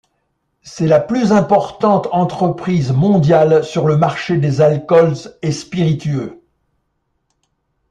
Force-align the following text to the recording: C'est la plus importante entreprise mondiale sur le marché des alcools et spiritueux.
C'est 0.63 0.87
la 0.87 0.99
plus 0.99 1.31
importante 1.31 2.07
entreprise 2.11 2.91
mondiale 2.91 3.63
sur 3.63 3.85
le 3.87 3.97
marché 3.97 4.37
des 4.39 4.59
alcools 4.59 5.13
et 5.43 5.51
spiritueux. 5.51 6.41